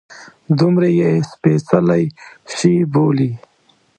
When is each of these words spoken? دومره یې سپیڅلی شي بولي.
دومره 0.59 0.87
یې 0.99 1.11
سپیڅلی 1.31 2.03
شي 2.57 2.73
بولي. 2.91 3.31